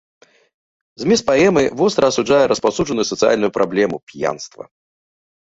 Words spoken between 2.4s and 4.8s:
распаўсюджаную сацыяльную праблему п'янства.